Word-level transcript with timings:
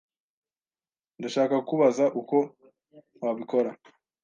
Ndashaka 1.19 1.53
kukubaza 1.59 2.05
uko 2.19 2.37
wabikora. 3.23 3.69